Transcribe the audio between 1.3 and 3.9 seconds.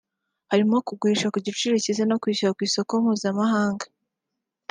ku giciro cyiza no kuwushyira ku isoko mpuzamahanga